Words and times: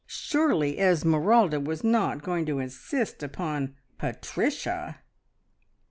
Surely 0.07 0.79
Esmeralda 0.79 1.59
was 1.59 1.83
not 1.83 2.23
going 2.23 2.43
to 2.47 2.57
insist 2.57 3.21
upon 3.21 3.75
"Patricia!" 3.99 4.99